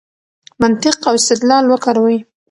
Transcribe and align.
منطق 0.61 0.97
او 1.09 1.13
استدلال 1.19 1.63
وکاروئ. 1.67 2.17